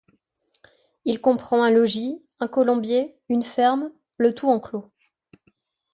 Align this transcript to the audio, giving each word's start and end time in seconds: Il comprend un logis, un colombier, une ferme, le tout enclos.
Il 1.05 1.21
comprend 1.21 1.61
un 1.61 1.69
logis, 1.69 2.23
un 2.39 2.47
colombier, 2.47 3.19
une 3.29 3.43
ferme, 3.43 3.91
le 4.17 4.33
tout 4.33 4.49
enclos. 4.49 4.91